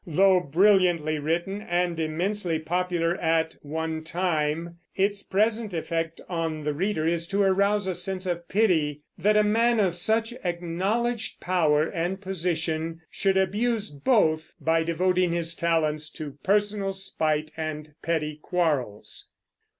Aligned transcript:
Though 0.07 0.39
brilliantly 0.39 1.19
written 1.19 1.61
and 1.61 1.99
immensely 1.99 2.57
popular 2.57 3.15
at 3.17 3.55
one 3.61 4.03
time, 4.03 4.79
its 4.95 5.21
present 5.21 5.75
effect 5.75 6.19
on 6.27 6.63
the 6.63 6.73
reader 6.73 7.05
is 7.05 7.27
to 7.27 7.43
arouse 7.43 7.85
a 7.85 7.93
sense 7.93 8.25
of 8.25 8.49
pity 8.49 9.03
that 9.19 9.37
a 9.37 9.43
man 9.43 9.79
of 9.79 9.95
such 9.95 10.33
acknowledged 10.43 11.39
power 11.39 11.87
and 11.87 12.19
position 12.19 13.01
should 13.11 13.37
abuse 13.37 13.91
both 13.91 14.55
by 14.59 14.81
devoting 14.81 15.33
his 15.33 15.53
talents 15.53 16.09
to 16.13 16.35
personal 16.41 16.93
spite 16.93 17.51
and 17.55 17.93
petty 18.01 18.39
quarrels. 18.41 19.29